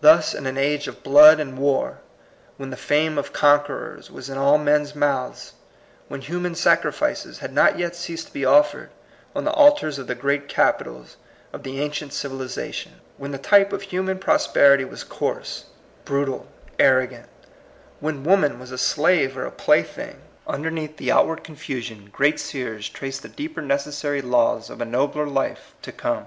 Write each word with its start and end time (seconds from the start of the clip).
Thus, 0.00 0.34
in 0.34 0.44
an 0.44 0.58
age 0.58 0.88
of 0.88 1.04
blood 1.04 1.38
and 1.38 1.56
war, 1.56 2.00
when 2.56 2.70
the 2.70 2.76
fame 2.76 3.16
of 3.16 3.32
conquerors 3.32 4.10
was 4.10 4.28
in 4.28 4.36
all 4.36 4.58
men's 4.58 4.96
mouths; 4.96 5.52
when 6.08 6.20
human 6.22 6.56
sacrifices 6.56 7.38
had 7.38 7.52
not 7.52 7.78
yet 7.78 7.94
ceased 7.94 8.26
to 8.26 8.32
be 8.32 8.44
offered 8.44 8.90
on 9.36 9.44
the 9.44 9.52
altars 9.52 10.00
of 10.00 10.08
the 10.08 10.16
great 10.16 10.48
capitals 10.48 11.16
of 11.52 11.62
the 11.62 11.80
ancient 11.80 12.10
civiliza 12.10 12.74
tion; 12.74 12.94
when 13.18 13.30
the 13.30 13.38
type 13.38 13.72
of 13.72 13.82
human 13.82 14.18
prosperity 14.18 14.84
was 14.84 15.04
coarse, 15.04 15.66
brutal, 16.04 16.48
arrogant; 16.80 17.28
when 18.00 18.24
woman 18.24 18.58
was 18.58 18.72
a 18.72 18.76
slave 18.78 19.38
or 19.38 19.46
a 19.46 19.52
plaything; 19.52 20.22
underneath 20.48 20.96
the 20.96 21.12
outward 21.12 21.44
confusion 21.44 22.10
great 22.12 22.40
seers 22.40 22.88
traced 22.88 23.22
the 23.22 23.28
deeper 23.28 23.62
necessary 23.62 24.20
laws 24.20 24.68
of 24.68 24.80
a 24.80 24.84
nobler 24.84 25.28
life 25.28 25.76
to 25.82 25.92
come. 25.92 26.26